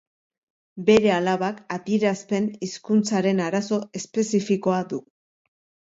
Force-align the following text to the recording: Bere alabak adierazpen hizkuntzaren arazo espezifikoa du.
Bere 0.87 1.11
alabak 1.15 1.59
adierazpen 1.77 2.49
hizkuntzaren 2.69 3.45
arazo 3.49 3.81
espezifikoa 4.01 4.85
du. 4.95 5.05